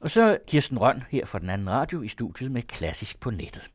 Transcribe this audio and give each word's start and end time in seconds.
Og 0.00 0.10
så 0.10 0.38
Kirsten 0.46 0.78
Røn 0.78 1.02
her 1.10 1.26
fra 1.26 1.38
den 1.38 1.50
anden 1.50 1.70
radio 1.70 2.02
i 2.02 2.08
studiet 2.08 2.50
med 2.50 2.62
Klassisk 2.62 3.20
på 3.20 3.30
nettet. 3.30 3.70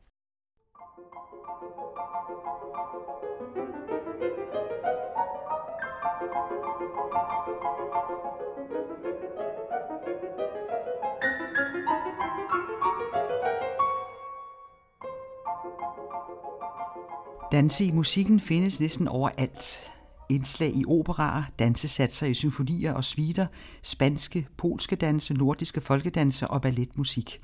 Danse 17.51 17.85
i 17.85 17.91
musikken 17.91 18.39
findes 18.39 18.79
næsten 18.79 19.07
overalt. 19.07 19.91
Indslag 20.33 20.75
i 20.75 20.83
operaer, 20.87 21.43
dansesatser 21.59 22.27
i 22.27 22.33
symfonier 22.33 22.93
og 22.93 23.03
sviter, 23.03 23.47
spanske, 23.81 24.47
polske 24.57 24.95
danse, 24.95 25.33
nordiske 25.33 25.81
folkedanse 25.81 26.47
og 26.47 26.61
balletmusik. 26.61 27.39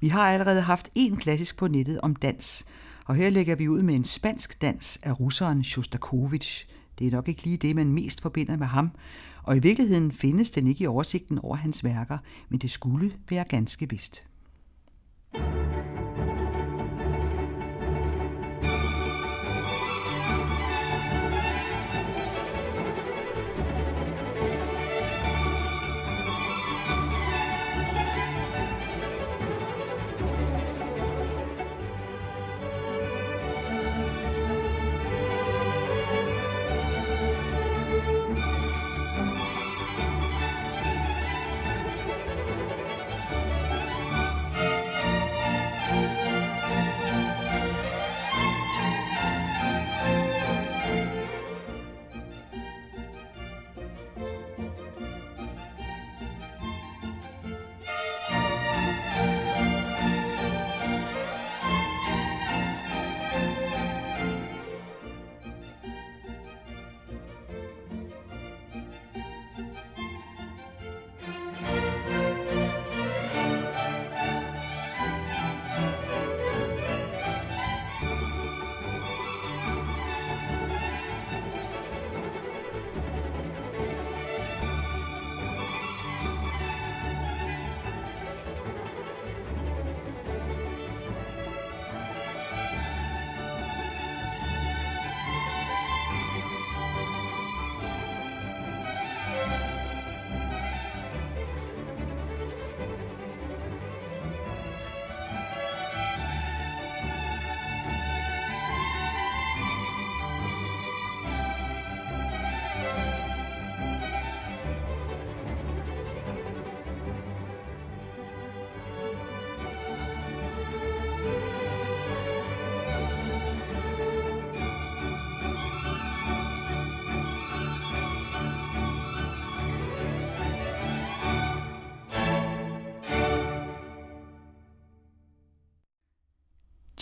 Vi 0.00 0.08
har 0.08 0.30
allerede 0.30 0.60
haft 0.60 0.90
en 0.94 1.16
klassisk 1.16 1.56
på 1.56 1.68
nettet 1.68 2.00
om 2.00 2.16
dans, 2.16 2.64
og 3.04 3.14
her 3.14 3.30
lægger 3.30 3.54
vi 3.54 3.68
ud 3.68 3.82
med 3.82 3.94
en 3.94 4.04
spansk 4.04 4.62
dans 4.62 4.98
af 5.02 5.20
russeren 5.20 5.64
Shostakovich. 5.64 6.66
Det 6.98 7.06
er 7.06 7.10
nok 7.10 7.28
ikke 7.28 7.44
lige 7.44 7.56
det, 7.56 7.76
man 7.76 7.92
mest 7.92 8.20
forbinder 8.20 8.56
med 8.56 8.66
ham, 8.66 8.90
og 9.42 9.56
i 9.56 9.60
virkeligheden 9.60 10.12
findes 10.12 10.50
den 10.50 10.66
ikke 10.66 10.84
i 10.84 10.86
oversigten 10.86 11.38
over 11.38 11.56
hans 11.56 11.84
værker, 11.84 12.18
men 12.48 12.58
det 12.58 12.70
skulle 12.70 13.12
være 13.30 13.44
ganske 13.48 13.90
vist. 13.90 14.26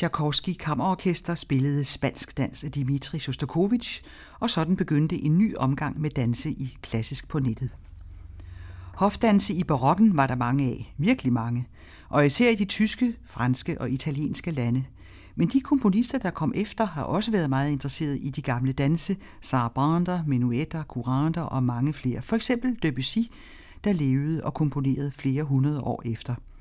Tchaikovsky 0.02 0.54
Kammerorkester 0.58 1.34
spillede 1.34 1.84
spansk 1.84 2.36
dans 2.36 2.64
af 2.64 2.72
Dimitri 2.72 3.18
Shostakovich, 3.18 4.02
og 4.40 4.50
sådan 4.50 4.76
begyndte 4.76 5.16
en 5.16 5.38
ny 5.38 5.56
omgang 5.56 6.00
med 6.00 6.10
danse 6.10 6.50
i 6.50 6.78
klassisk 6.82 7.28
på 7.28 7.38
nettet. 7.38 7.74
Hofdanse 8.94 9.54
i 9.54 9.64
barokken 9.64 10.16
var 10.16 10.26
der 10.26 10.34
mange 10.34 10.64
af, 10.64 10.94
virkelig 10.98 11.32
mange, 11.32 11.68
og 12.08 12.26
især 12.26 12.50
i 12.50 12.54
de 12.54 12.64
tyske, 12.64 13.14
franske 13.24 13.80
og 13.80 13.90
italienske 13.90 14.50
lande. 14.50 14.84
Men 15.34 15.48
de 15.48 15.60
komponister, 15.60 16.18
der 16.18 16.30
kom 16.30 16.52
efter, 16.54 16.86
har 16.86 17.02
også 17.02 17.30
været 17.30 17.50
meget 17.50 17.70
interesseret 17.70 18.18
i 18.20 18.30
de 18.30 18.42
gamle 18.42 18.72
danse, 18.72 19.16
sarabander, 19.40 20.24
menuetter, 20.26 20.84
couranter 20.84 21.42
og 21.42 21.62
mange 21.62 21.92
flere. 21.92 22.22
For 22.22 22.36
eksempel 22.36 22.78
Debussy, 22.82 23.18
der 23.84 23.92
levede 23.92 24.44
og 24.44 24.54
komponerede 24.54 25.10
flere 25.10 25.42
hundrede 25.42 25.80
år 25.80 26.02
efter– 26.04 26.34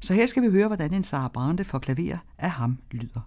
så 0.00 0.14
her 0.14 0.26
skal 0.26 0.42
vi 0.42 0.50
høre, 0.50 0.66
hvordan 0.66 0.94
en 0.94 1.02
Sarah 1.02 1.30
Brande 1.30 1.64
for 1.64 1.78
klaver 1.78 2.18
af 2.38 2.50
ham 2.50 2.78
lyder. 2.90 3.20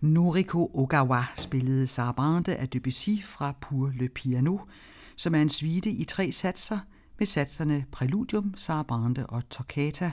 Noriko 0.00 0.70
Ogawa 0.74 1.24
spillede 1.36 1.86
Sarabande 1.86 2.56
af 2.56 2.68
Debussy 2.68 3.22
fra 3.22 3.54
Pour 3.60 3.92
le 3.94 4.08
Piano, 4.08 4.58
som 5.16 5.34
er 5.34 5.42
en 5.42 5.48
suite 5.48 5.90
i 5.90 6.04
tre 6.04 6.32
satser 6.32 6.78
med 7.18 7.26
satserne 7.26 7.84
Præludium, 7.92 8.54
Sarabande 8.56 9.26
og 9.26 9.48
Toccata. 9.48 10.12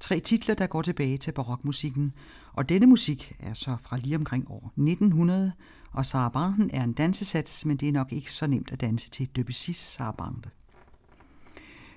Tre 0.00 0.20
titler, 0.20 0.54
der 0.54 0.66
går 0.66 0.82
tilbage 0.82 1.18
til 1.18 1.32
barokmusikken, 1.32 2.12
og 2.52 2.68
denne 2.68 2.86
musik 2.86 3.36
er 3.40 3.54
så 3.54 3.76
fra 3.80 3.96
lige 3.96 4.16
omkring 4.16 4.50
år 4.50 4.72
1900, 4.76 5.52
og 5.92 6.06
Sarabanden 6.06 6.70
er 6.72 6.84
en 6.84 6.92
dansesats, 6.92 7.64
men 7.64 7.76
det 7.76 7.88
er 7.88 7.92
nok 7.92 8.12
ikke 8.12 8.32
så 8.32 8.46
nemt 8.46 8.72
at 8.72 8.80
danse 8.80 9.10
til 9.10 9.28
Debussys 9.36 9.76
Sarabande. 9.76 10.50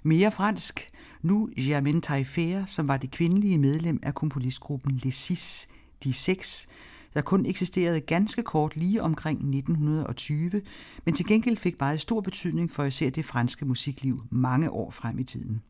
Mere 0.03 0.31
fransk. 0.31 0.89
Nu 1.21 1.49
Germaine 1.55 2.01
Taillefer, 2.01 2.65
som 2.65 2.87
var 2.87 2.97
det 2.97 3.11
kvindelige 3.11 3.57
medlem 3.57 3.99
af 4.03 4.15
komponistgruppen 4.15 4.97
Les 4.97 5.15
Six, 5.15 5.65
De 6.03 6.13
Seks, 6.13 6.67
der 7.15 7.21
kun 7.21 7.45
eksisterede 7.45 8.01
ganske 8.01 8.43
kort 8.43 8.75
lige 8.75 9.01
omkring 9.01 9.37
1920, 9.37 10.61
men 11.05 11.15
til 11.15 11.25
gengæld 11.25 11.57
fik 11.57 11.79
meget 11.79 12.01
stor 12.01 12.21
betydning 12.21 12.71
for 12.71 12.83
især 12.83 13.09
det 13.09 13.25
franske 13.25 13.65
musikliv 13.65 14.23
mange 14.29 14.71
år 14.71 14.91
frem 14.91 15.19
i 15.19 15.23
tiden. 15.23 15.61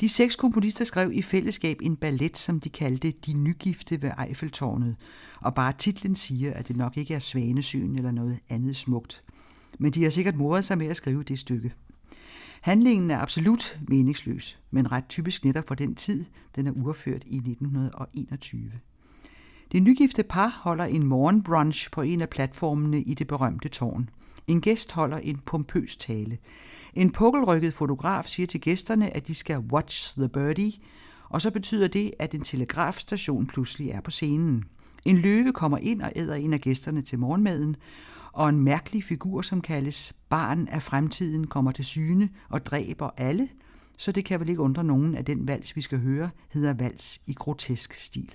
De 0.00 0.08
seks 0.08 0.36
komponister 0.36 0.84
skrev 0.84 1.12
i 1.12 1.22
fællesskab 1.22 1.78
en 1.82 1.96
ballet, 1.96 2.36
som 2.36 2.60
de 2.60 2.68
kaldte 2.70 3.10
De 3.26 3.32
Nygifte 3.32 4.02
ved 4.02 4.10
Eiffeltårnet, 4.26 4.96
og 5.40 5.54
bare 5.54 5.72
titlen 5.78 6.14
siger, 6.14 6.54
at 6.54 6.68
det 6.68 6.76
nok 6.76 6.96
ikke 6.96 7.14
er 7.14 7.18
Svanesyn 7.18 7.94
eller 7.94 8.10
noget 8.10 8.38
andet 8.48 8.76
smukt. 8.76 9.22
Men 9.78 9.92
de 9.92 10.02
har 10.02 10.10
sikkert 10.10 10.36
moret 10.36 10.64
sig 10.64 10.78
med 10.78 10.86
at 10.86 10.96
skrive 10.96 11.22
det 11.22 11.38
stykke. 11.38 11.72
Handlingen 12.60 13.10
er 13.10 13.18
absolut 13.18 13.78
meningsløs, 13.88 14.58
men 14.70 14.92
ret 14.92 15.04
typisk 15.08 15.44
netop 15.44 15.68
for 15.68 15.74
den 15.74 15.94
tid, 15.94 16.24
den 16.56 16.66
er 16.66 16.72
urført 16.72 17.24
i 17.26 17.36
1921. 17.36 18.72
Det 19.72 19.82
nygifte 19.82 20.22
par 20.22 20.60
holder 20.62 20.84
en 20.84 21.06
morgenbrunch 21.06 21.90
på 21.90 22.02
en 22.02 22.20
af 22.20 22.28
platformene 22.28 23.02
i 23.02 23.14
det 23.14 23.26
berømte 23.26 23.68
tårn. 23.68 24.10
En 24.46 24.60
gæst 24.60 24.92
holder 24.92 25.16
en 25.16 25.38
pompøs 25.46 25.96
tale. 25.96 26.38
En 26.94 27.12
pukkelrykket 27.12 27.74
fotograf 27.74 28.24
siger 28.24 28.46
til 28.46 28.60
gæsterne, 28.60 29.16
at 29.16 29.26
de 29.26 29.34
skal 29.34 29.58
watch 29.58 30.18
the 30.18 30.28
birdie, 30.28 30.72
og 31.28 31.42
så 31.42 31.50
betyder 31.50 31.88
det, 31.88 32.12
at 32.18 32.34
en 32.34 32.40
telegrafstation 32.40 33.46
pludselig 33.46 33.90
er 33.90 34.00
på 34.00 34.10
scenen. 34.10 34.64
En 35.04 35.18
løve 35.18 35.52
kommer 35.52 35.78
ind 35.78 36.02
og 36.02 36.12
æder 36.16 36.34
en 36.34 36.52
af 36.52 36.60
gæsterne 36.60 37.02
til 37.02 37.18
morgenmaden, 37.18 37.76
og 38.32 38.48
en 38.48 38.60
mærkelig 38.60 39.04
figur, 39.04 39.42
som 39.42 39.60
kaldes 39.60 40.12
barn 40.28 40.68
af 40.68 40.82
fremtiden, 40.82 41.46
kommer 41.46 41.72
til 41.72 41.84
syne 41.84 42.28
og 42.48 42.66
dræber 42.66 43.10
alle, 43.16 43.48
så 43.96 44.12
det 44.12 44.24
kan 44.24 44.40
vel 44.40 44.48
ikke 44.48 44.62
undre 44.62 44.84
nogen, 44.84 45.14
at 45.14 45.26
den 45.26 45.48
vals, 45.48 45.76
vi 45.76 45.80
skal 45.80 46.00
høre, 46.00 46.30
hedder 46.48 46.72
vals 46.72 47.20
i 47.26 47.32
grotesk 47.32 47.94
stil. 47.94 48.34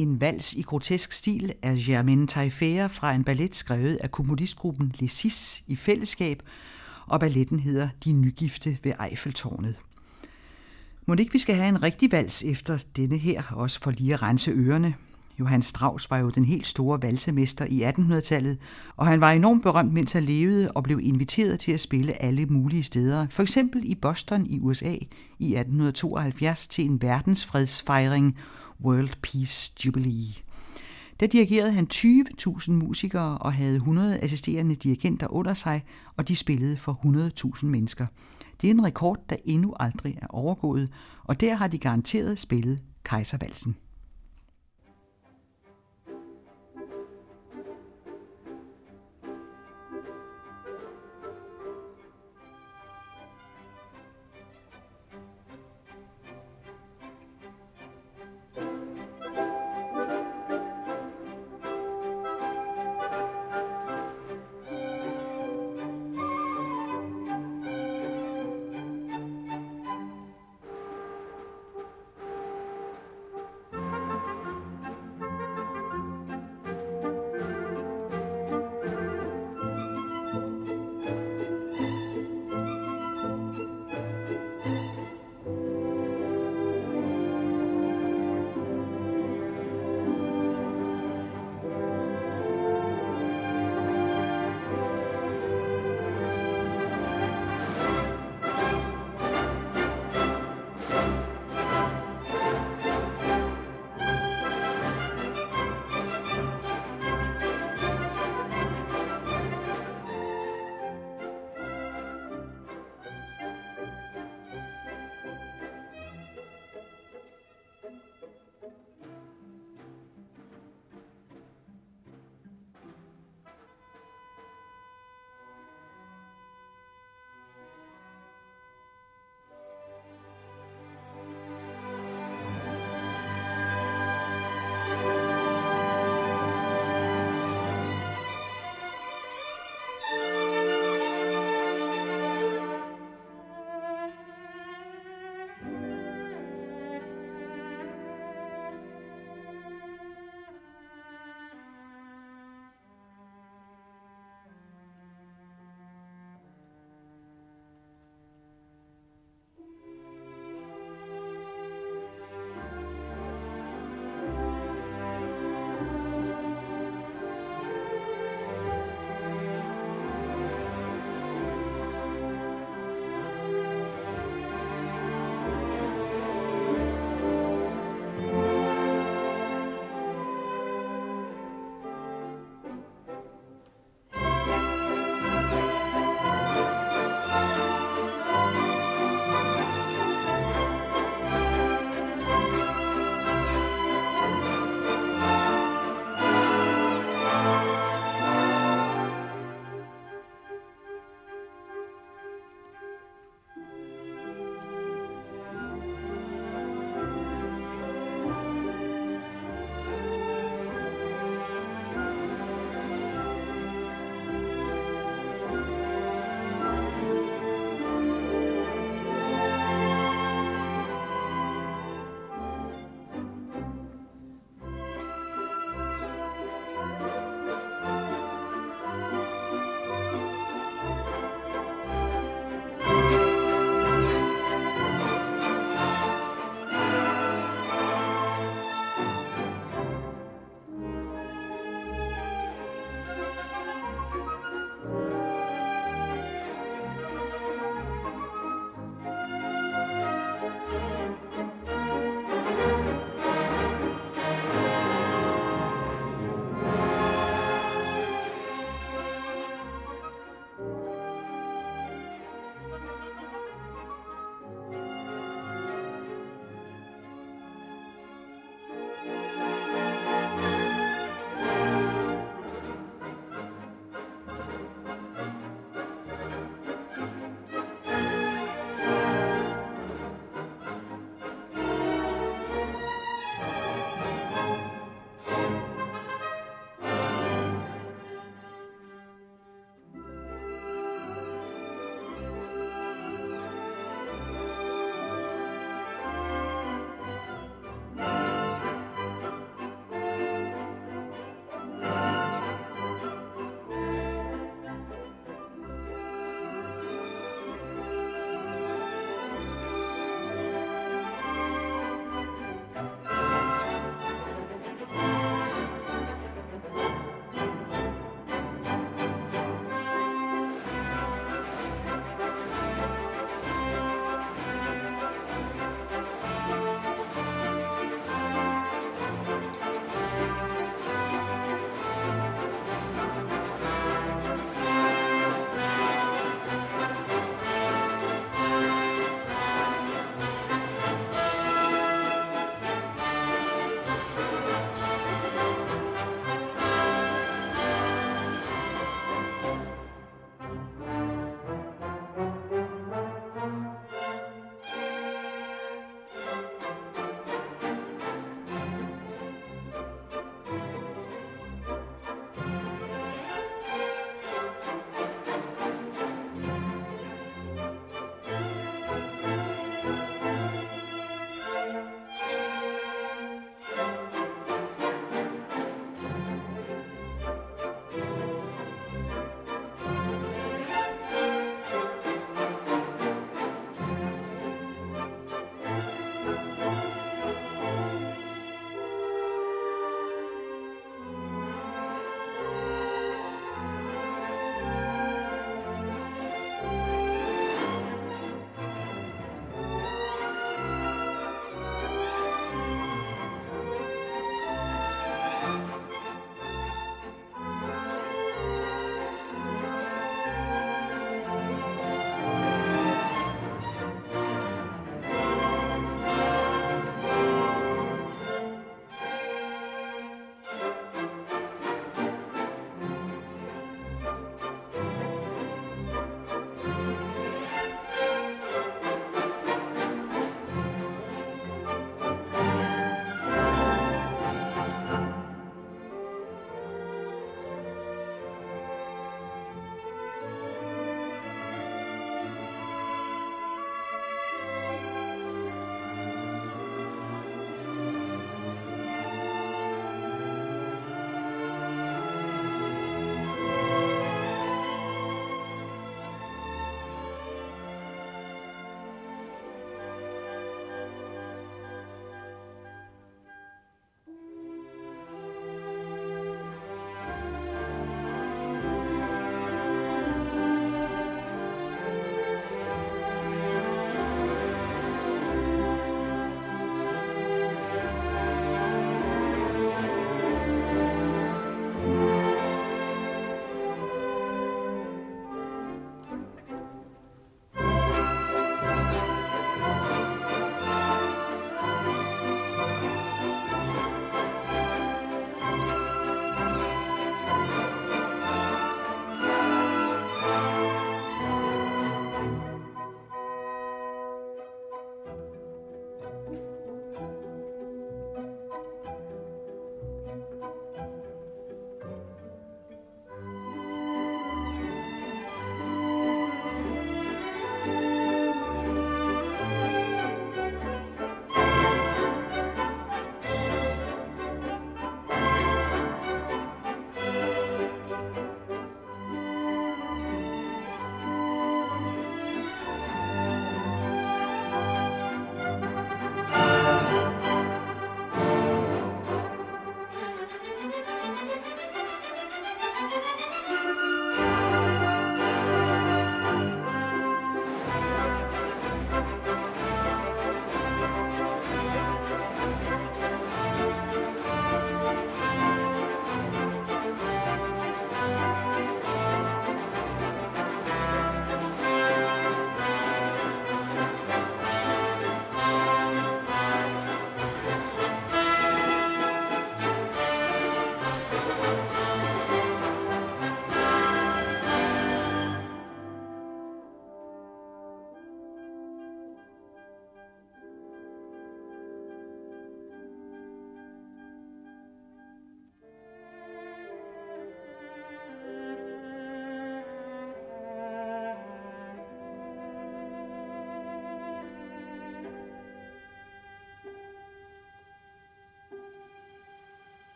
En 0.00 0.20
vals 0.20 0.54
i 0.54 0.62
grotesk 0.62 1.12
stil 1.12 1.52
er 1.62 1.74
Germaine 1.78 2.26
Taillefer 2.26 2.88
fra 2.88 3.14
en 3.14 3.24
ballet 3.24 3.54
skrevet 3.54 3.96
af 3.96 4.10
kommunistgruppen 4.10 4.94
Lesis 4.98 5.62
i 5.66 5.76
fællesskab, 5.76 6.42
og 7.06 7.20
balletten 7.20 7.60
hedder 7.60 7.88
De 8.04 8.12
Nygifte 8.12 8.78
ved 8.82 8.92
Eiffeltårnet. 9.10 9.74
Må 11.06 11.14
ikke 11.14 11.32
vi 11.32 11.38
skal 11.38 11.54
have 11.54 11.68
en 11.68 11.82
rigtig 11.82 12.12
vals 12.12 12.42
efter 12.42 12.78
denne 12.96 13.16
her, 13.18 13.42
også 13.50 13.80
for 13.80 13.90
lige 13.90 14.14
at 14.14 14.22
rense 14.22 14.50
ørerne? 14.50 14.94
Johann 15.38 15.62
Strauss 15.62 16.10
var 16.10 16.18
jo 16.18 16.30
den 16.30 16.44
helt 16.44 16.66
store 16.66 17.02
valsemester 17.02 17.64
i 17.68 17.82
1800-tallet, 17.84 18.58
og 18.96 19.06
han 19.06 19.20
var 19.20 19.30
enormt 19.30 19.62
berømt, 19.62 19.92
mens 19.92 20.12
han 20.12 20.22
levede 20.22 20.72
og 20.72 20.82
blev 20.82 21.00
inviteret 21.02 21.60
til 21.60 21.72
at 21.72 21.80
spille 21.80 22.22
alle 22.22 22.46
mulige 22.46 22.82
steder. 22.82 23.26
For 23.30 23.42
eksempel 23.42 23.82
i 23.84 23.94
Boston 23.94 24.46
i 24.46 24.58
USA 24.58 24.94
i 25.38 25.54
1872 25.54 26.68
til 26.68 26.84
en 26.84 27.02
verdensfredsfejring, 27.02 28.36
World 28.84 29.12
Peace 29.22 29.72
Jubilee. 29.84 30.34
Der 31.20 31.26
dirigerede 31.26 31.72
han 31.72 31.88
20.000 31.94 32.72
musikere 32.72 33.38
og 33.38 33.52
havde 33.52 33.76
100 33.76 34.20
assisterende 34.20 34.74
dirigenter 34.74 35.32
under 35.32 35.54
sig, 35.54 35.84
og 36.16 36.28
de 36.28 36.36
spillede 36.36 36.76
for 36.76 36.92
100.000 37.56 37.66
mennesker. 37.66 38.06
Det 38.60 38.66
er 38.66 38.74
en 38.74 38.84
rekord, 38.84 39.18
der 39.30 39.36
endnu 39.44 39.74
aldrig 39.80 40.18
er 40.22 40.26
overgået, 40.26 40.92
og 41.24 41.40
der 41.40 41.54
har 41.54 41.68
de 41.68 41.78
garanteret 41.78 42.38
spillet 42.38 42.82
Kejservalsen. 43.04 43.76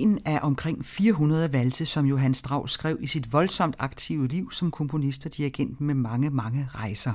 En 0.00 0.18
af 0.24 0.38
omkring 0.42 0.84
400 0.84 1.52
valse, 1.52 1.86
som 1.86 2.06
Johann 2.06 2.34
Strauss 2.34 2.72
skrev 2.72 2.98
i 3.00 3.06
sit 3.06 3.32
voldsomt 3.32 3.76
aktive 3.78 4.28
liv 4.28 4.52
som 4.52 4.70
komponist 4.70 5.26
og 5.26 5.36
dirigent 5.36 5.80
med 5.80 5.94
mange, 5.94 6.30
mange 6.30 6.68
rejser. 6.74 7.12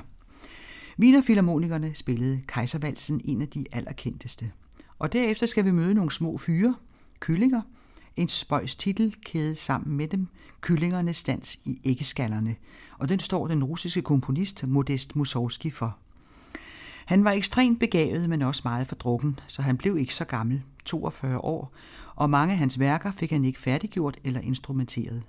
Wiener 0.98 1.92
spillede 1.94 2.40
Kejservalsen 2.48 3.20
en 3.24 3.42
af 3.42 3.48
de 3.48 3.64
allerkendteste. 3.72 4.50
Og 4.98 5.12
derefter 5.12 5.46
skal 5.46 5.64
vi 5.64 5.70
møde 5.70 5.94
nogle 5.94 6.10
små 6.10 6.38
fyre, 6.38 6.74
kyllinger, 7.20 7.62
en 8.16 8.28
spøjs 8.28 8.76
titel 8.76 9.14
kædet 9.24 9.58
sammen 9.58 9.96
med 9.96 10.08
dem, 10.08 10.28
Kyllingernes 10.60 11.24
dans 11.24 11.58
i 11.64 11.80
æggeskallerne, 11.84 12.56
og 12.98 13.08
den 13.08 13.18
står 13.18 13.48
den 13.48 13.64
russiske 13.64 14.02
komponist 14.02 14.66
Modest 14.66 15.16
Mussorgsky 15.16 15.72
for. 15.72 15.98
Han 17.06 17.24
var 17.24 17.30
ekstremt 17.30 17.80
begavet, 17.80 18.28
men 18.28 18.42
også 18.42 18.62
meget 18.64 18.86
fordrukken, 18.86 19.38
så 19.46 19.62
han 19.62 19.76
blev 19.76 19.98
ikke 19.98 20.14
så 20.14 20.24
gammel, 20.24 20.62
42 20.84 21.38
år, 21.38 21.72
og 22.14 22.30
mange 22.30 22.52
af 22.52 22.58
hans 22.58 22.78
værker 22.78 23.12
fik 23.12 23.30
han 23.30 23.44
ikke 23.44 23.58
færdiggjort 23.58 24.18
eller 24.24 24.40
instrumenteret. 24.40 25.22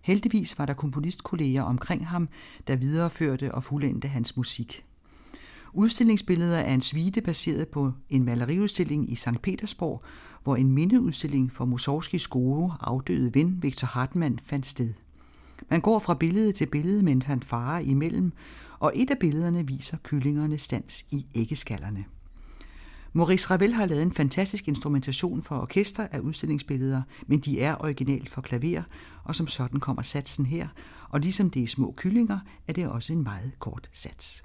Heldigvis 0.00 0.58
var 0.58 0.66
der 0.66 0.74
komponistkolleger 0.74 1.62
omkring 1.62 2.06
ham, 2.06 2.28
der 2.66 2.76
videreførte 2.76 3.54
og 3.54 3.64
fuldendte 3.64 4.08
hans 4.08 4.36
musik. 4.36 4.84
Udstillingsbilleder 5.72 6.58
er 6.58 6.74
en 6.74 6.80
svite 6.80 7.20
baseret 7.20 7.68
på 7.68 7.92
en 8.10 8.24
maleriudstilling 8.24 9.12
i 9.12 9.16
St. 9.16 9.42
Petersborg, 9.42 10.02
hvor 10.44 10.56
en 10.56 10.72
mindeudstilling 10.72 11.52
for 11.52 11.64
Mussorgskis 11.64 12.26
gode 12.26 12.72
afdøde 12.80 13.34
ven 13.34 13.62
Victor 13.62 13.86
Hartmann 13.86 14.40
fandt 14.44 14.66
sted. 14.66 14.94
Man 15.70 15.80
går 15.80 15.98
fra 15.98 16.14
billede 16.14 16.52
til 16.52 16.66
billede 16.66 17.02
med 17.02 17.12
en 17.12 17.22
fanfare 17.22 17.84
imellem, 17.84 18.32
og 18.80 18.92
et 18.94 19.10
af 19.10 19.18
billederne 19.18 19.66
viser 19.66 19.96
kyllingernes 20.02 20.62
stans 20.62 21.06
i 21.10 21.26
æggeskallerne. 21.34 22.04
Maurice 23.12 23.50
Ravel 23.50 23.74
har 23.74 23.86
lavet 23.86 24.02
en 24.02 24.12
fantastisk 24.12 24.68
instrumentation 24.68 25.42
for 25.42 25.60
orkester 25.60 26.06
af 26.10 26.18
udstillingsbilleder, 26.18 27.02
men 27.26 27.40
de 27.40 27.60
er 27.60 27.76
originalt 27.80 28.30
for 28.30 28.40
klaver, 28.40 28.82
og 29.24 29.34
som 29.34 29.46
sådan 29.46 29.80
kommer 29.80 30.02
satsen 30.02 30.46
her, 30.46 30.68
og 31.08 31.20
ligesom 31.20 31.50
det 31.50 31.62
er 31.62 31.66
små 31.66 31.94
kyllinger, 31.96 32.38
er 32.68 32.72
det 32.72 32.88
også 32.88 33.12
en 33.12 33.22
meget 33.22 33.52
kort 33.58 33.90
sats. 33.92 34.42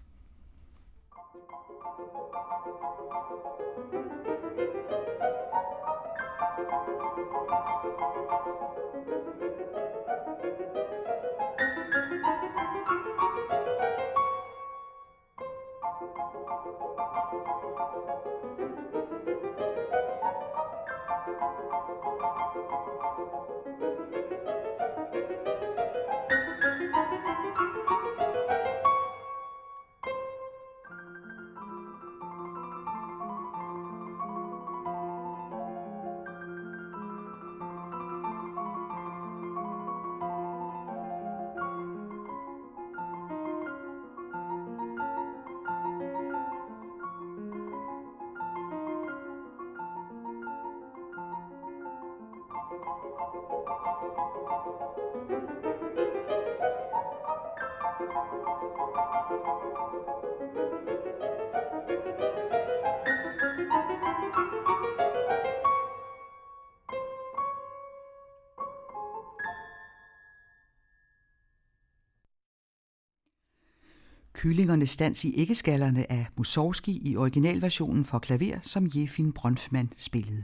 Kyllingernes 74.44 74.90
stans 74.90 75.26
i 75.26 75.34
æggeskallerne 75.38 76.12
af 76.12 76.26
Mussorgsky 76.38 76.90
i 76.90 77.16
originalversionen 77.16 78.06
for 78.06 78.20
klaver, 78.20 78.58
som 78.62 78.90
Jefin 78.96 79.32
Bronfman 79.32 79.90
spillede. 79.98 80.44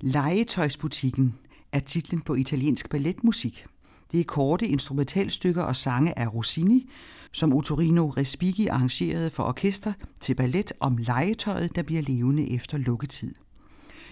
Legetøjsbutikken 0.00 1.34
er 1.72 1.78
titlen 1.78 2.20
på 2.20 2.34
italiensk 2.34 2.90
balletmusik. 2.90 3.64
Det 4.12 4.20
er 4.20 4.24
korte 4.24 4.66
instrumentalstykker 4.66 5.62
og 5.62 5.76
sange 5.76 6.18
af 6.18 6.34
Rossini, 6.34 6.90
som 7.32 7.52
Ottorino 7.52 8.08
Respighi 8.08 8.66
arrangerede 8.66 9.30
for 9.30 9.42
orkester 9.42 9.92
til 10.20 10.34
ballet 10.34 10.72
om 10.80 10.96
legetøjet, 10.96 11.76
der 11.76 11.82
bliver 11.82 12.02
levende 12.02 12.50
efter 12.50 12.78
lukketid. 12.78 13.34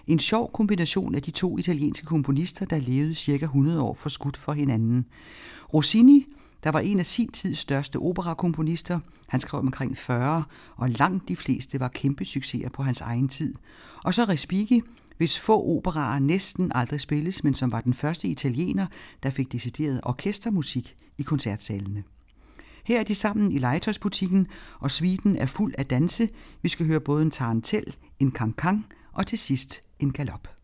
En 0.06 0.18
sjov 0.18 0.52
kombination 0.52 1.14
af 1.14 1.22
de 1.22 1.30
to 1.30 1.58
italienske 1.58 2.06
komponister, 2.06 2.66
der 2.66 2.78
levede 2.78 3.14
cirka 3.14 3.44
100 3.44 3.82
år 3.82 3.94
for 3.94 4.08
skudt 4.08 4.36
for 4.36 4.52
hinanden. 4.52 5.06
Rossini 5.74 6.26
der 6.64 6.70
var 6.70 6.80
en 6.80 6.98
af 6.98 7.06
sin 7.06 7.28
tids 7.32 7.58
største 7.58 7.96
operakomponister. 7.96 9.00
Han 9.28 9.40
skrev 9.40 9.60
omkring 9.60 9.98
40, 9.98 10.44
og 10.76 10.90
langt 10.90 11.28
de 11.28 11.36
fleste 11.36 11.80
var 11.80 11.88
kæmpe 11.88 12.24
succeser 12.24 12.68
på 12.68 12.82
hans 12.82 13.00
egen 13.00 13.28
tid. 13.28 13.54
Og 14.04 14.14
så 14.14 14.24
Respighi, 14.24 14.82
hvis 15.16 15.40
få 15.40 15.76
operaer 15.76 16.18
næsten 16.18 16.72
aldrig 16.74 17.00
spilles, 17.00 17.44
men 17.44 17.54
som 17.54 17.72
var 17.72 17.80
den 17.80 17.94
første 17.94 18.28
italiener, 18.28 18.86
der 19.22 19.30
fik 19.30 19.52
decideret 19.52 20.00
orkestermusik 20.02 20.96
i 21.18 21.22
koncertsalene. 21.22 22.04
Her 22.84 23.00
er 23.00 23.04
de 23.04 23.14
sammen 23.14 23.52
i 23.52 23.58
legetøjsbutikken, 23.58 24.46
og 24.80 24.90
sviten 24.90 25.36
er 25.36 25.46
fuld 25.46 25.74
af 25.78 25.86
danse. 25.86 26.28
Vi 26.62 26.68
skal 26.68 26.86
høre 26.86 27.00
både 27.00 27.22
en 27.22 27.30
tarantel, 27.30 27.96
en 28.18 28.30
kankang 28.30 28.86
og 29.12 29.26
til 29.26 29.38
sidst 29.38 29.80
en 29.98 30.12
galop. 30.12 30.55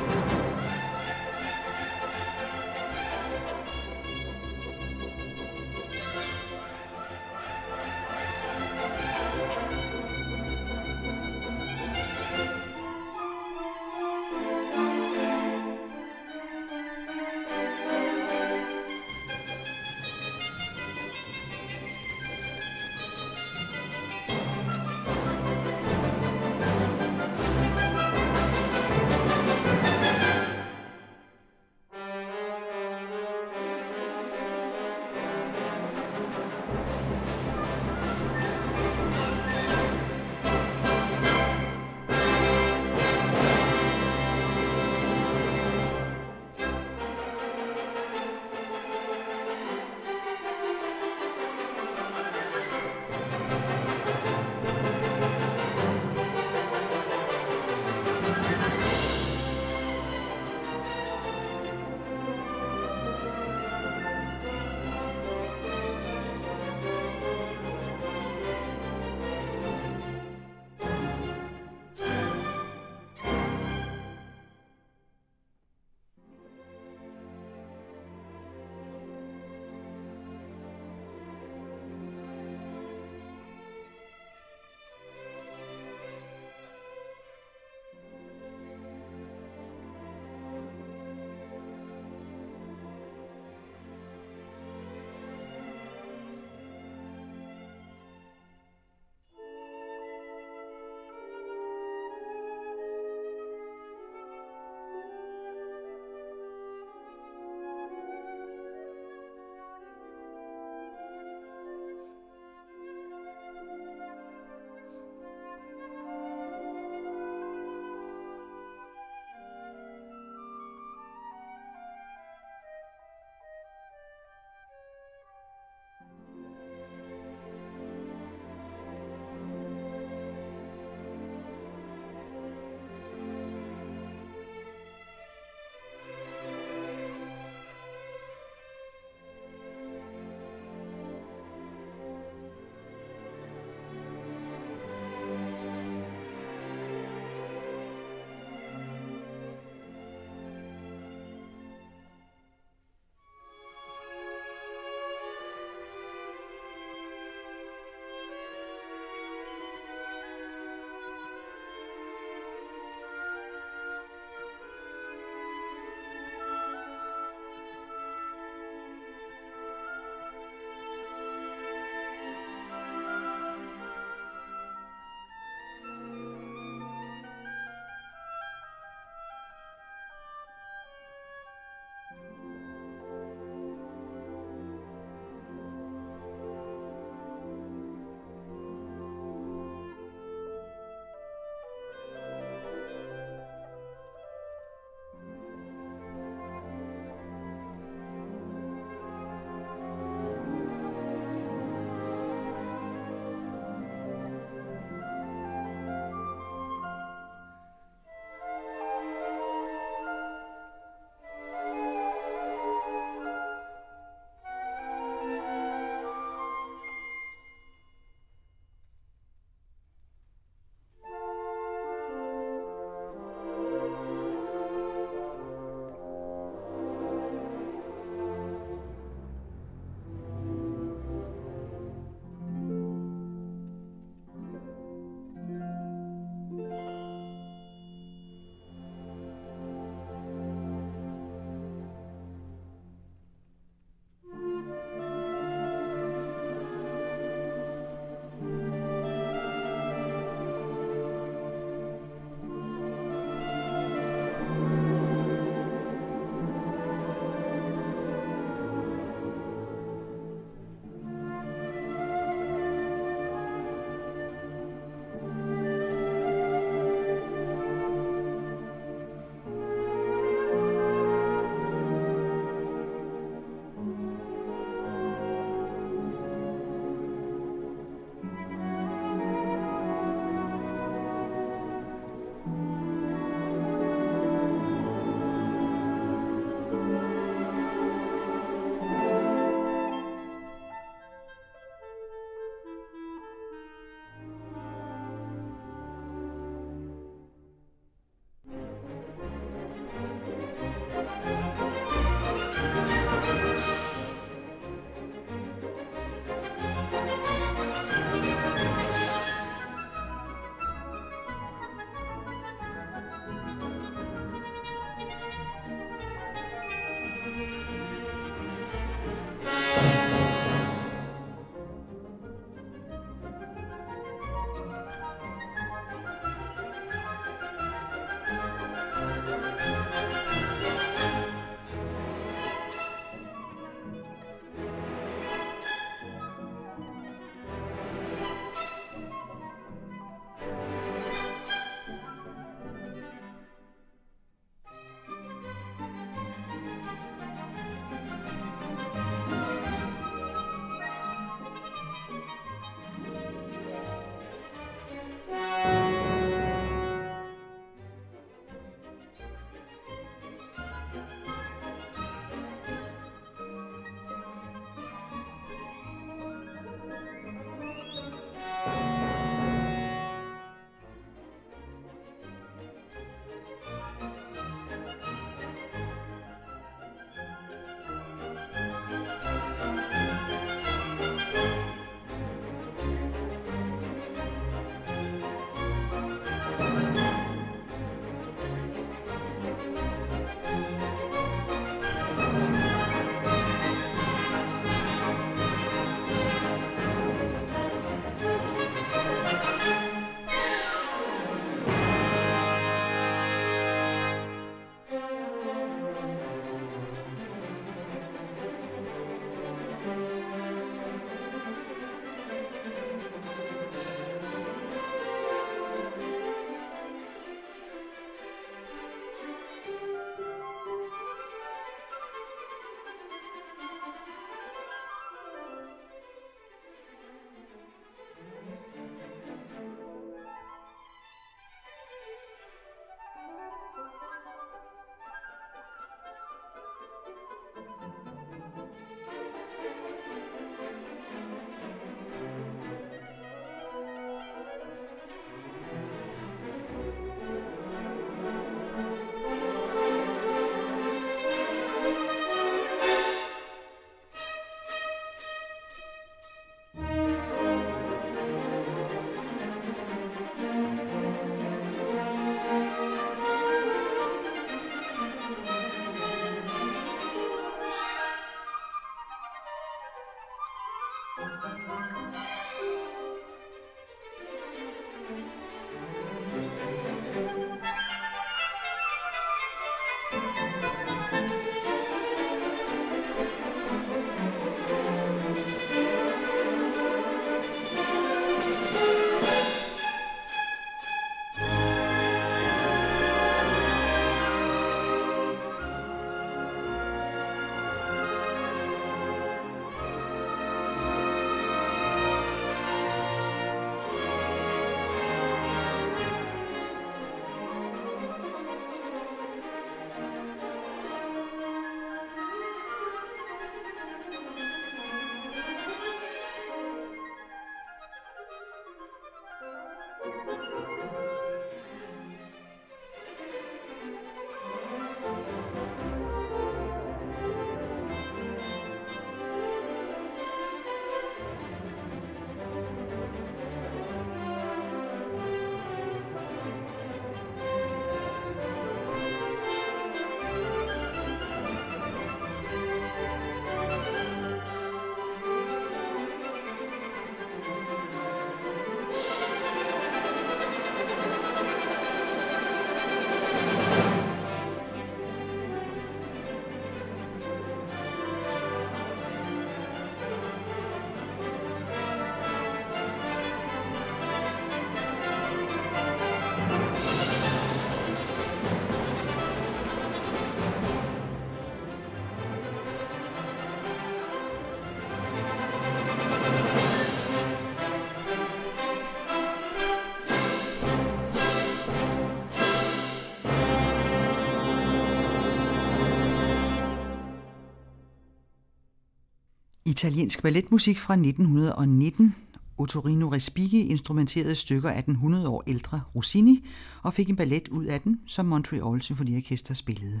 Italiensk 589.82 590.22
balletmusik 590.22 590.78
fra 590.78 590.94
1919. 590.94 592.14
Ottorino 592.58 593.08
Respighi 593.08 593.66
instrumenterede 593.66 594.34
stykker 594.34 594.70
af 594.70 594.84
den 594.84 594.94
100 594.94 595.28
år 595.28 595.42
ældre 595.46 595.80
Rossini 595.94 596.48
og 596.82 596.94
fik 596.94 597.08
en 597.08 597.16
ballet 597.16 597.48
ud 597.48 597.64
af 597.64 597.80
den, 597.80 598.00
som 598.06 598.26
Montreal 598.26 598.82
Symfoniorkester 598.82 599.54
spillede. 599.54 600.00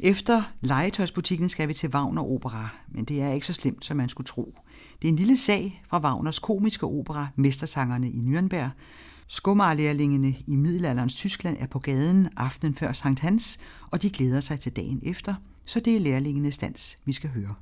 Efter 0.00 0.42
legetøjsbutikken 0.60 1.48
skal 1.48 1.68
vi 1.68 1.74
til 1.74 1.88
Wagner 1.88 2.22
Opera, 2.22 2.68
men 2.88 3.04
det 3.04 3.22
er 3.22 3.32
ikke 3.32 3.46
så 3.46 3.52
slemt, 3.52 3.84
som 3.84 3.96
man 3.96 4.08
skulle 4.08 4.26
tro. 4.26 4.58
Det 5.02 5.08
er 5.08 5.12
en 5.12 5.18
lille 5.18 5.36
sag 5.36 5.82
fra 5.88 6.00
Wagners 6.00 6.38
komiske 6.38 6.86
opera 6.86 7.28
Mestersangerne 7.36 8.10
i 8.10 8.20
Nürnberg. 8.20 8.68
Skomarlærlingene 9.26 10.34
i 10.46 10.56
middelalderens 10.56 11.14
Tyskland 11.14 11.56
er 11.60 11.66
på 11.66 11.78
gaden 11.78 12.28
aftenen 12.36 12.74
før 12.74 12.92
Sankt 12.92 13.20
Hans, 13.20 13.58
og 13.90 14.02
de 14.02 14.10
glæder 14.10 14.40
sig 14.40 14.60
til 14.60 14.72
dagen 14.72 15.00
efter, 15.02 15.34
så 15.64 15.80
det 15.80 15.96
er 15.96 16.00
lærlingenes 16.00 16.58
dans, 16.58 16.96
vi 17.04 17.12
skal 17.12 17.30
høre. 17.30 17.54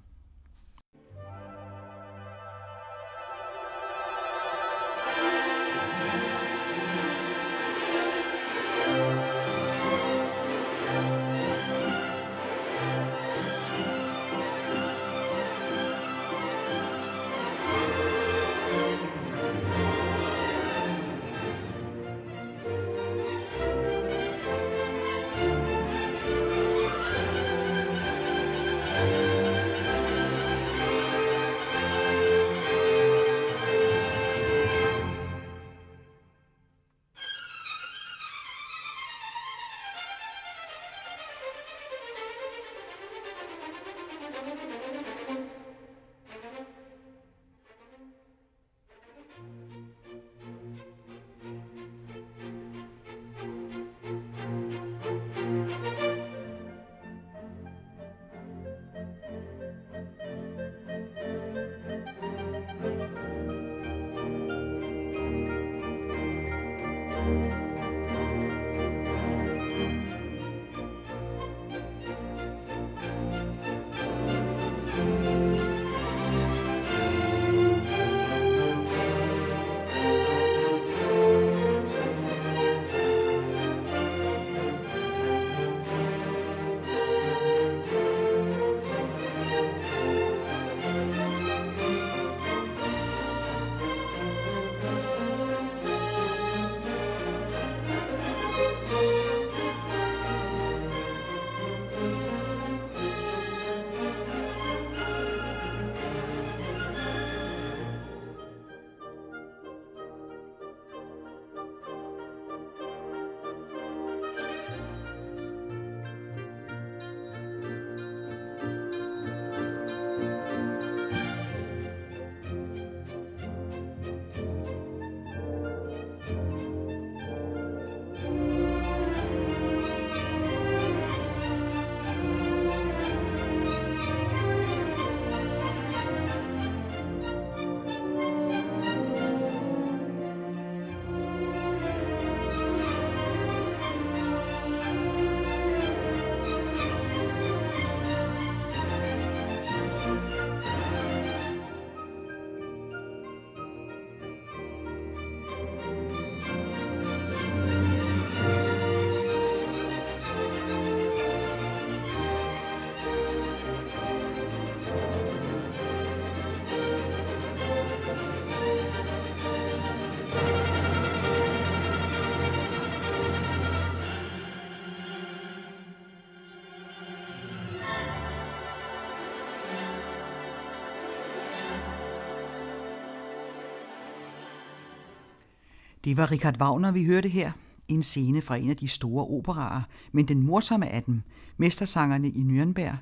Det 186.05 186.17
var 186.17 186.31
Richard 186.31 186.61
Wagner, 186.61 186.91
vi 186.91 187.05
hørte 187.05 187.29
her. 187.29 187.53
En 187.89 188.03
scene 188.03 188.43
fra 188.43 188.57
en 188.57 188.71
af 188.71 188.77
de 188.77 188.89
store 188.89 189.27
operaer, 189.27 189.83
men 190.13 190.29
den 190.29 190.43
morsomme 190.43 190.89
af 190.89 191.03
dem, 191.03 191.23
Mestersangerne 191.57 192.29
i 192.29 192.43
Nürnberg. 192.43 192.97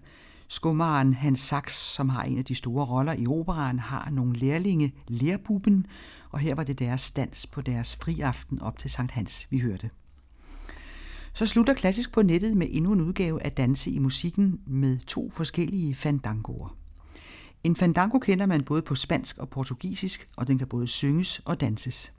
Skummeren 0.48 1.14
Hans 1.14 1.40
Sachs, 1.40 1.74
som 1.74 2.08
har 2.08 2.22
en 2.22 2.38
af 2.38 2.44
de 2.44 2.54
store 2.54 2.84
roller 2.84 3.12
i 3.12 3.26
operaen, 3.26 3.78
har 3.78 4.10
nogle 4.10 4.38
lærlinge, 4.38 4.94
lærbuben, 5.08 5.86
og 6.30 6.38
her 6.38 6.54
var 6.54 6.64
det 6.64 6.78
deres 6.78 7.10
dans 7.10 7.46
på 7.46 7.60
deres 7.60 7.96
friaften 7.96 8.62
op 8.62 8.78
til 8.78 8.90
Sankt 8.90 9.12
Hans, 9.12 9.46
vi 9.50 9.58
hørte. 9.58 9.90
Så 11.32 11.46
slutter 11.46 11.74
Klassisk 11.74 12.12
på 12.12 12.22
nettet 12.22 12.56
med 12.56 12.66
endnu 12.70 12.92
en 12.92 13.00
udgave 13.00 13.42
af 13.42 13.52
Danse 13.52 13.90
i 13.90 13.98
musikken 13.98 14.60
med 14.66 14.98
to 14.98 15.30
forskellige 15.30 15.94
fandangoer. 15.94 16.76
En 17.64 17.76
fandango 17.76 18.18
kender 18.18 18.46
man 18.46 18.64
både 18.64 18.82
på 18.82 18.94
spansk 18.94 19.38
og 19.38 19.48
portugisisk, 19.48 20.28
og 20.36 20.46
den 20.46 20.58
kan 20.58 20.66
både 20.66 20.86
synges 20.86 21.38
og 21.44 21.60
danses. 21.60 22.12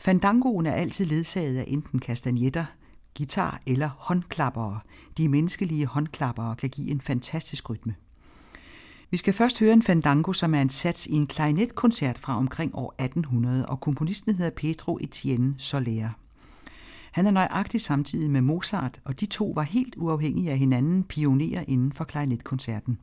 Fandangoen 0.00 0.66
er 0.66 0.72
altid 0.72 1.04
ledsaget 1.04 1.56
af 1.56 1.64
enten 1.66 1.98
kastagnetter, 1.98 2.64
guitar 3.18 3.60
eller 3.66 3.88
håndklappere. 3.98 4.80
De 5.18 5.28
menneskelige 5.28 5.86
håndklappere 5.86 6.56
kan 6.56 6.70
give 6.70 6.90
en 6.90 7.00
fantastisk 7.00 7.70
rytme. 7.70 7.94
Vi 9.10 9.16
skal 9.16 9.34
først 9.34 9.60
høre 9.60 9.72
en 9.72 9.82
fandango, 9.82 10.32
som 10.32 10.54
er 10.54 10.62
en 10.62 10.68
sats 10.68 11.06
i 11.06 11.12
en 11.12 11.26
klarinetkoncert 11.26 12.18
fra 12.18 12.36
omkring 12.36 12.74
år 12.74 12.94
1800, 12.98 13.66
og 13.66 13.80
komponisten 13.80 14.34
hedder 14.34 14.50
Pedro 14.50 14.98
Etienne 15.00 15.54
Soler. 15.58 16.10
Han 17.12 17.26
er 17.26 17.30
nøjagtig 17.30 17.80
samtidig 17.80 18.30
med 18.30 18.40
Mozart, 18.40 19.00
og 19.04 19.20
de 19.20 19.26
to 19.26 19.52
var 19.54 19.62
helt 19.62 19.94
uafhængige 19.96 20.50
af 20.50 20.58
hinanden 20.58 21.04
pionerer 21.04 21.64
inden 21.68 21.92
for 21.92 22.04
klarinetkoncerten. 22.04 22.98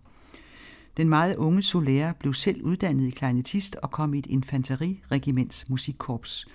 Den 0.97 1.09
meget 1.09 1.35
unge 1.35 1.61
Soler 1.61 2.13
blev 2.13 2.33
selv 2.33 2.63
uddannet 2.63 3.07
i 3.07 3.11
klarinetist 3.11 3.75
og 3.75 3.91
kom 3.91 4.13
i 4.13 4.19
et 4.19 4.25
infanteriregiments 4.25 5.69
musikkorps. 5.69 6.47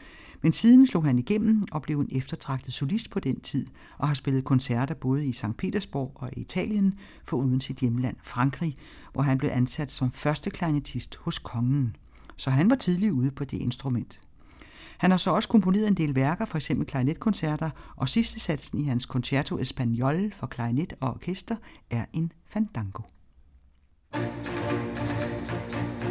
Men 0.43 0.53
siden 0.53 0.86
slog 0.86 1.05
han 1.05 1.18
igennem 1.18 1.62
og 1.72 1.82
blev 1.82 2.01
en 2.01 2.09
eftertragtet 2.12 2.72
solist 2.72 3.11
på 3.11 3.20
den 3.20 3.40
tid, 3.40 3.66
og 3.99 4.09
har 4.09 4.14
spillet 4.14 4.45
koncerter 4.45 4.95
både 4.95 5.26
i 5.26 5.32
St. 5.32 5.57
Petersborg 5.59 6.12
og 6.14 6.30
i 6.32 6.40
Italien, 6.40 6.95
foruden 7.24 7.61
sit 7.61 7.78
hjemland 7.78 8.16
Frankrig, 8.22 8.74
hvor 9.12 9.22
han 9.22 9.38
blev 9.38 9.51
ansat 9.53 9.90
som 9.90 10.11
første 10.11 10.51
klarinetist 10.51 11.16
hos 11.16 11.38
kongen. 11.38 11.97
Så 12.36 12.51
han 12.51 12.70
var 12.70 12.76
tidlig 12.76 13.12
ude 13.12 13.30
på 13.30 13.45
det 13.45 13.59
instrument. 13.59 14.20
Han 14.99 15.11
har 15.11 15.18
så 15.18 15.30
også 15.30 15.49
komponeret 15.49 15.88
en 15.88 15.95
del 15.95 16.14
værker, 16.14 16.45
f.eks. 16.45 16.70
klarinetkoncerter, 16.86 17.70
og 17.97 18.09
sidste 18.09 18.40
satsen 18.40 18.78
i 18.78 18.84
hans 18.84 19.03
Concerto 19.03 19.59
Espagnol 19.59 20.32
for 20.32 20.47
klarinet 20.47 20.93
og 21.01 21.11
orkester 21.11 21.57
er 21.90 22.05
en 22.12 22.32
fandango. 22.47 23.03
thank 24.14 24.36
you 24.36 26.02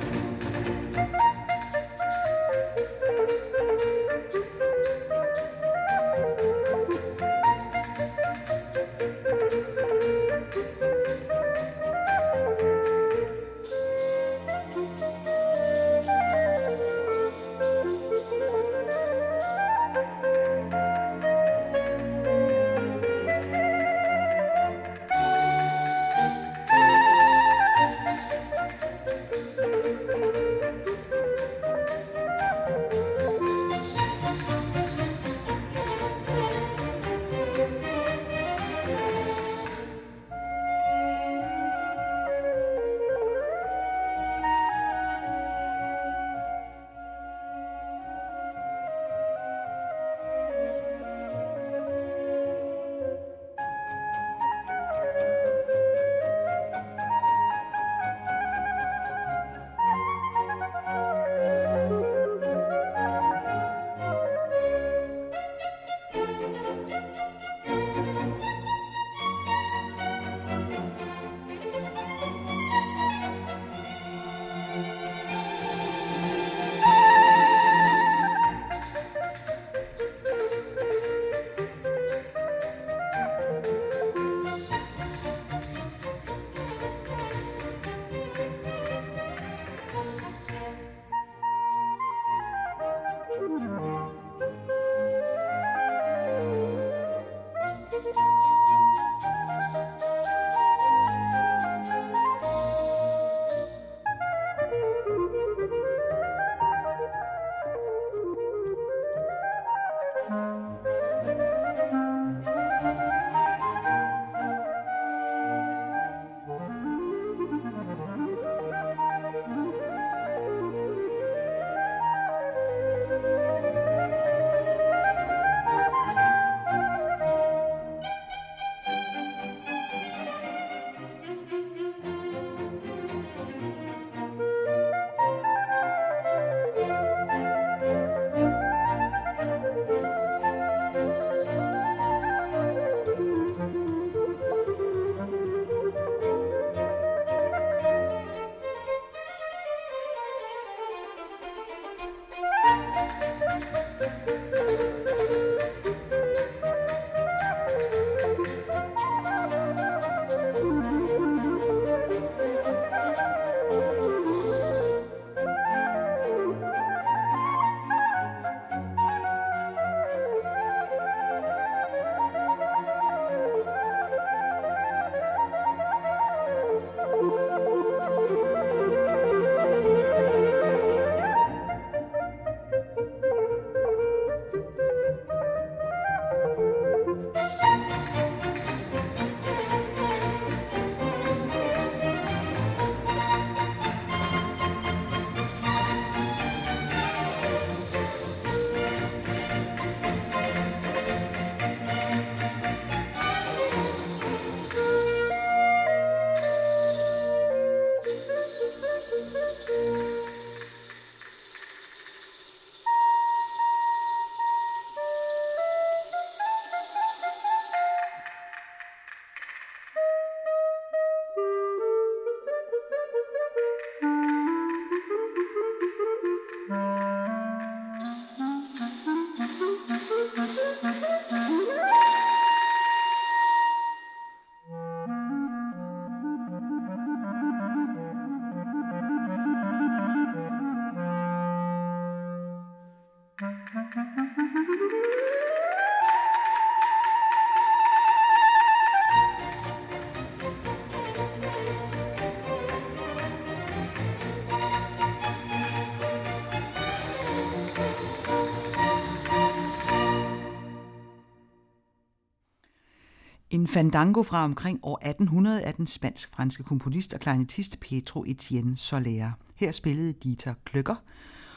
fandango 263.72 264.24
fra 264.24 264.43
omkring 264.43 264.80
år 264.84 264.99
1800 265.05 265.61
af 265.61 265.74
den 265.74 265.88
spansk-franske 265.88 266.63
komponist 266.63 267.13
og 267.13 267.19
klarinettist 267.19 267.80
Pedro 267.80 268.24
Etienne 268.28 268.78
Soler. 268.78 269.32
Her 269.55 269.72
spillede 269.72 270.13
Dieter 270.13 270.53
Kløkker, 270.65 270.95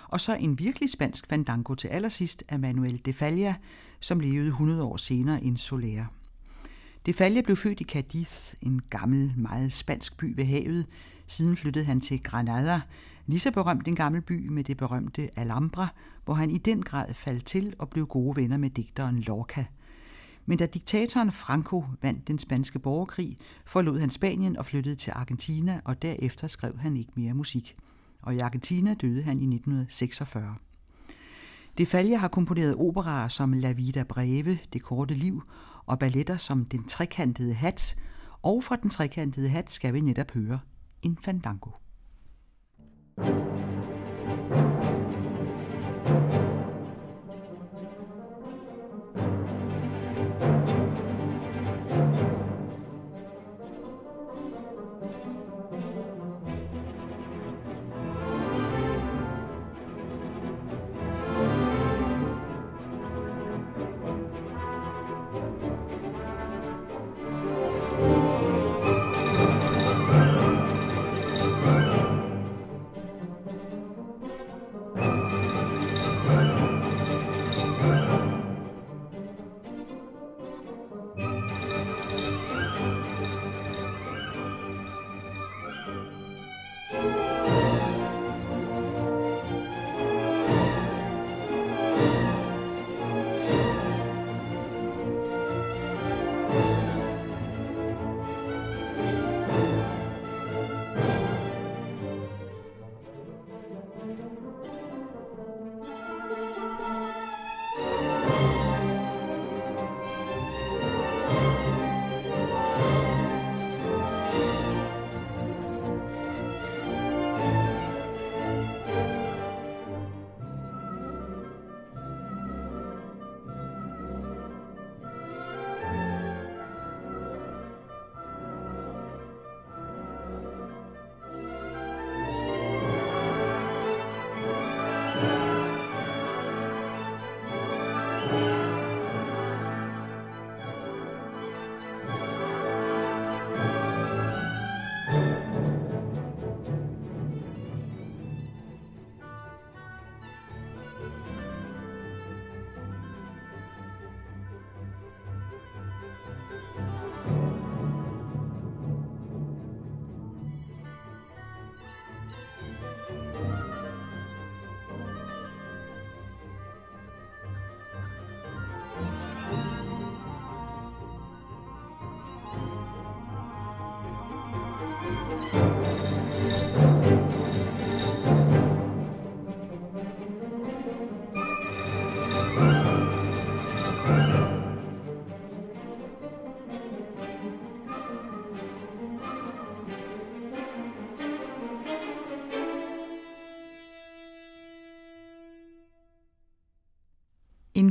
og 0.09 0.21
så 0.21 0.37
en 0.37 0.59
virkelig 0.59 0.91
spansk 0.91 1.27
fandango 1.29 1.75
til 1.75 1.89
allersidst 1.89 2.45
af 2.49 2.59
Manuel 2.59 3.01
de 3.05 3.13
Falla, 3.13 3.55
som 4.01 4.21
levede 4.21 4.47
100 4.47 4.83
år 4.83 4.97
senere 4.97 5.45
end 5.45 5.57
Soler. 5.57 6.05
De 7.07 7.13
Falla 7.13 7.41
blev 7.41 7.57
født 7.57 7.81
i 7.81 7.85
Cadiz, 7.85 8.53
en 8.63 8.83
gammel, 8.91 9.33
meget 9.37 9.73
spansk 9.73 10.17
by 10.17 10.33
ved 10.37 10.45
havet. 10.45 10.87
Siden 11.27 11.57
flyttede 11.57 11.85
han 11.85 12.01
til 12.01 12.23
Granada, 12.23 12.81
lige 13.27 13.41
så 13.41 13.51
berømt 13.51 13.89
en 13.89 13.97
gammel 13.97 14.21
by 14.23 14.49
med 14.49 14.65
det 14.65 14.77
berømte 14.77 15.31
Alhambra, 15.37 15.89
hvor 16.25 16.35
han 16.35 16.51
i 16.51 16.59
den 16.59 16.83
grad 16.83 17.15
faldt 17.15 17.45
til 17.45 17.75
og 17.79 17.89
blev 17.89 18.07
gode 18.07 18.37
venner 18.37 18.57
med 18.57 18.71
digteren 18.71 19.19
Lorca– 19.19 19.65
men 20.47 20.59
da 20.59 20.67
diktatoren 20.67 21.33
Franco 21.33 21.85
vandt 22.03 22.29
den 22.29 22.39
spanske 22.39 22.79
borgerkrig, 22.79 23.37
forlod 23.67 24.01
han 24.01 24.11
Spanien 24.11 24.57
og 24.57 24.67
flyttede 24.67 24.97
til 24.97 25.13
Argentina, 25.17 25.81
og 25.85 26.03
derefter 26.03 26.47
skrev 26.47 26.79
han 26.79 26.97
ikke 26.97 27.13
mere 27.15 27.35
musik. 27.35 27.75
Og 28.23 28.35
i 28.35 28.39
Argentina 28.39 28.95
døde 28.95 29.23
han 29.23 29.39
i 29.39 29.45
1946. 29.45 30.55
De 31.79 31.87
Falje 31.87 32.17
har 32.17 32.29
komponeret 32.29 32.75
operaer 32.75 33.29
som 33.29 33.53
La 33.53 33.73
Vida 33.73 34.03
Breve, 34.03 34.59
Det 34.73 34.83
korte 34.83 35.15
liv, 35.15 35.43
og 35.87 35.99
balletter 35.99 36.37
som 36.37 36.65
Den 36.65 36.85
trekantede 36.85 37.55
hat, 37.55 37.97
og 38.43 38.65
fra 38.65 38.77
Den 38.77 38.91
trekantede 38.91 39.49
hat 39.49 39.71
skal 39.71 39.95
vi 39.95 40.01
netop 40.01 40.31
høre 40.31 40.61
en 41.03 41.19
fandango. 41.23 41.71
thank 46.07 46.49
you 46.49 46.54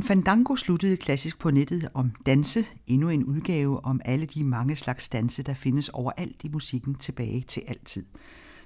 fandango 0.04 0.56
sluttede 0.56 0.96
klassisk 0.96 1.38
på 1.38 1.50
nettet 1.50 1.88
om 1.94 2.12
danse, 2.26 2.64
endnu 2.86 3.08
en 3.08 3.24
udgave 3.24 3.84
om 3.84 4.00
alle 4.04 4.26
de 4.26 4.44
mange 4.44 4.76
slags 4.76 5.08
danse, 5.08 5.42
der 5.42 5.54
findes 5.54 5.88
overalt 5.88 6.44
i 6.44 6.48
musikken 6.48 6.94
tilbage 6.94 7.44
til 7.48 7.62
altid. 7.68 8.04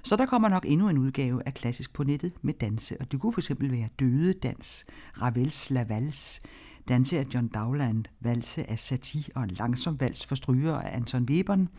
Så 0.03 0.15
der 0.15 0.25
kommer 0.25 0.49
nok 0.49 0.65
endnu 0.67 0.89
en 0.89 0.97
udgave 0.97 1.41
af 1.45 1.53
klassisk 1.53 1.93
på 1.93 2.03
nettet 2.03 2.33
med 2.41 2.53
danse, 2.53 2.97
og 3.01 3.11
det 3.11 3.19
kunne 3.19 3.33
fx 3.33 3.51
være 3.59 3.89
Døde 3.99 4.33
Dans, 4.33 4.85
Ravels 5.21 5.69
La 5.69 5.83
Vals, 5.83 6.39
danse 6.87 7.19
af 7.19 7.25
John 7.33 7.47
Dowland, 7.47 8.05
valse 8.19 8.69
af 8.69 8.79
Satie 8.79 9.23
og 9.35 9.43
en 9.43 9.49
langsom 9.49 9.99
vals 9.99 10.25
for 10.25 10.35
stryger 10.35 10.75
af 10.75 10.95
Anton 10.95 11.23
Webern, 11.29 11.69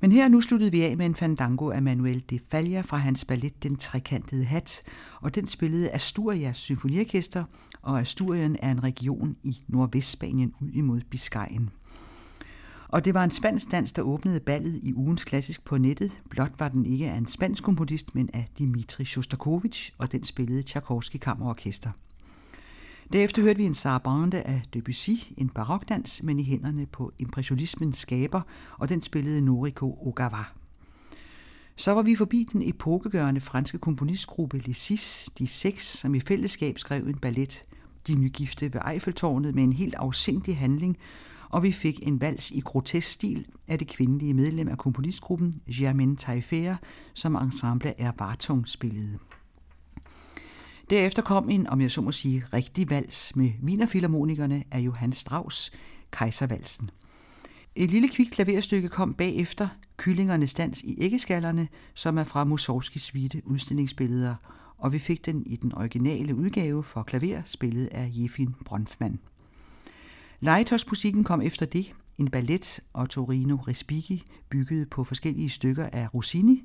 men 0.00 0.12
her 0.12 0.28
nu 0.28 0.40
sluttede 0.40 0.70
vi 0.70 0.82
af 0.82 0.96
med 0.96 1.06
en 1.06 1.14
fandango 1.14 1.70
af 1.70 1.82
Manuel 1.82 2.22
de 2.30 2.40
Falla 2.50 2.80
fra 2.80 2.96
hans 2.96 3.24
ballet 3.24 3.62
Den 3.62 3.76
Trekantede 3.76 4.44
Hat, 4.44 4.82
og 5.20 5.34
den 5.34 5.46
spillede 5.46 5.90
Asturias 5.90 6.56
Symfoniorkester, 6.56 7.44
og 7.82 8.00
Asturien 8.00 8.56
er 8.62 8.70
en 8.70 8.84
region 8.84 9.36
i 9.42 9.58
Nordvestspanien 9.68 10.54
ud 10.60 10.70
imod 10.70 11.00
Biscayen. 11.10 11.70
Og 12.88 13.04
det 13.04 13.14
var 13.14 13.24
en 13.24 13.30
spansk 13.30 13.70
dans, 13.72 13.92
der 13.92 14.02
åbnede 14.02 14.40
ballet 14.40 14.80
i 14.82 14.94
ugens 14.94 15.24
klassisk 15.24 15.64
på 15.64 15.78
nettet. 15.78 16.12
Blot 16.30 16.52
var 16.58 16.68
den 16.68 16.86
ikke 16.86 17.10
af 17.10 17.16
en 17.16 17.26
spansk 17.26 17.64
komponist, 17.64 18.14
men 18.14 18.30
af 18.32 18.48
Dimitri 18.58 19.04
Shostakovich, 19.04 19.92
og 19.98 20.12
den 20.12 20.24
spillede 20.24 20.62
Tchaikovsky 20.62 21.16
Kammerorkester. 21.16 21.90
Derefter 23.12 23.42
hørte 23.42 23.56
vi 23.56 23.64
en 23.64 23.74
sarabande 23.74 24.42
af 24.42 24.62
Debussy, 24.74 25.10
en 25.36 25.48
barokdans, 25.48 26.22
men 26.22 26.40
i 26.40 26.44
hænderne 26.44 26.86
på 26.86 27.12
impressionismens 27.18 27.98
skaber, 27.98 28.40
og 28.78 28.88
den 28.88 29.02
spillede 29.02 29.40
Noriko 29.40 29.98
Ogawa. 30.06 30.44
Så 31.76 31.92
var 31.92 32.02
vi 32.02 32.16
forbi 32.16 32.48
den 32.52 32.62
epokegørende 32.62 33.40
franske 33.40 33.78
komponistgruppe 33.78 34.58
Les 34.58 34.76
Six, 34.76 35.26
de 35.38 35.46
seks, 35.46 35.98
som 35.98 36.14
i 36.14 36.20
fællesskab 36.20 36.78
skrev 36.78 37.02
en 37.06 37.18
ballet, 37.18 37.62
De 38.06 38.14
Nygifte 38.14 38.74
ved 38.74 38.80
Eiffeltårnet 38.92 39.54
med 39.54 39.64
en 39.64 39.72
helt 39.72 39.94
afsindig 39.94 40.56
handling, 40.56 40.96
og 41.48 41.62
vi 41.62 41.72
fik 41.72 42.06
en 42.06 42.20
vals 42.20 42.50
i 42.50 42.60
grotesk 42.60 43.08
stil 43.08 43.46
af 43.68 43.78
det 43.78 43.88
kvindelige 43.88 44.34
medlem 44.34 44.68
af 44.68 44.78
komponistgruppen, 44.78 45.60
Germaine 45.72 46.16
Taillefer, 46.16 46.76
som 47.14 47.36
ensemble 47.36 48.00
er 48.00 48.12
Vartung 48.18 48.68
spillede. 48.68 49.18
Derefter 50.90 51.22
kom 51.22 51.50
en, 51.50 51.66
om 51.66 51.80
jeg 51.80 51.90
så 51.90 52.00
må 52.00 52.12
sige, 52.12 52.44
rigtig 52.52 52.90
vals 52.90 53.36
med 53.36 53.52
Wienerfilharmonikerne 53.62 54.64
af 54.70 54.78
Johann 54.78 55.12
Strauss, 55.12 55.72
Kejservalsen. 56.10 56.90
Et 57.74 57.90
lille 57.90 58.08
kvikt 58.08 58.32
klaverstykke 58.32 58.88
kom 58.88 59.14
bagefter, 59.14 59.68
Kyllingernes 59.96 60.54
dans 60.54 60.82
i 60.82 60.96
æggeskallerne, 60.98 61.68
som 61.94 62.18
er 62.18 62.24
fra 62.24 62.44
Mussorgskis 62.44 63.10
hvide 63.10 63.42
udstillingsbilleder, 63.44 64.34
og 64.78 64.92
vi 64.92 64.98
fik 64.98 65.26
den 65.26 65.46
i 65.46 65.56
den 65.56 65.74
originale 65.74 66.34
udgave 66.34 66.84
for 66.84 67.02
klaver, 67.02 67.42
spillet 67.44 67.86
af 67.86 68.10
Jefin 68.14 68.54
Bronfman. 68.64 69.18
Legetøjsmusikken 70.40 71.24
kom 71.24 71.40
efter 71.40 71.66
det, 71.66 71.94
en 72.18 72.30
ballet 72.30 72.80
og 72.92 73.10
Torino 73.10 73.56
Respighi, 73.56 74.22
bygget 74.48 74.90
på 74.90 75.04
forskellige 75.04 75.48
stykker 75.48 75.88
af 75.92 76.14
Rossini. 76.14 76.64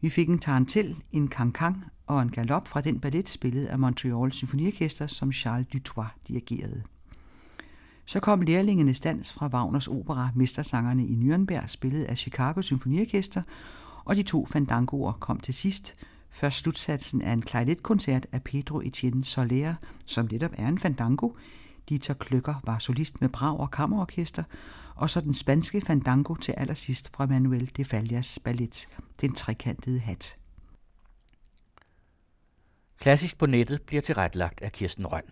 Vi 0.00 0.08
fik 0.08 0.28
en 0.28 0.38
tarantel, 0.38 0.96
en 1.12 1.28
cancan 1.28 1.84
og 2.06 2.22
en 2.22 2.30
galop 2.30 2.68
fra 2.68 2.80
den 2.80 3.00
ballet, 3.00 3.28
spillet 3.28 3.66
af 3.66 3.78
Montreal 3.78 4.32
Symfoniorkester, 4.32 5.06
som 5.06 5.32
Charles 5.32 5.66
Dutoit 5.72 6.08
dirigerede. 6.28 6.82
Så 8.04 8.20
kom 8.20 8.40
lærlingenes 8.40 9.00
dans 9.00 9.32
fra 9.32 9.46
Wagners 9.46 9.88
opera 9.88 10.28
Mestersangerne 10.34 11.06
i 11.06 11.14
Nürnberg, 11.14 11.66
spillet 11.66 12.04
af 12.04 12.18
Chicago 12.18 12.62
Symfoniorkester, 12.62 13.42
og 14.04 14.16
de 14.16 14.22
to 14.22 14.46
fandangoer 14.46 15.12
kom 15.12 15.40
til 15.40 15.54
sidst. 15.54 15.94
Først 16.30 16.58
slutsatsen 16.58 17.22
af 17.22 17.32
en 17.32 17.42
klejletkoncert 17.42 18.26
af 18.32 18.42
Pedro 18.42 18.80
Etienne 18.80 19.24
Soler, 19.24 19.74
som 20.06 20.28
netop 20.30 20.52
er 20.56 20.68
en 20.68 20.78
fandango. 20.78 21.30
Dieter 21.88 22.14
Kløkker 22.14 22.54
var 22.64 22.78
solist 22.78 23.20
med 23.20 23.28
Prag 23.28 23.60
og 23.60 23.70
Kammerorkester, 23.70 24.42
og 24.98 25.10
så 25.10 25.20
den 25.20 25.34
spanske 25.34 25.80
fandango 25.80 26.34
til 26.34 26.52
allersidst 26.52 27.16
fra 27.16 27.26
Manuel 27.26 27.70
de 27.76 27.84
Fallas 27.84 28.38
ballet, 28.38 28.88
Den 29.20 29.34
trekantede 29.34 30.00
hat. 30.00 30.36
Klassisk 32.98 33.38
på 33.38 33.46
nettet 33.46 33.82
bliver 33.82 34.02
tilrettelagt 34.02 34.60
af 34.60 34.72
Kirsten 34.72 35.06
Røn. 35.06 35.22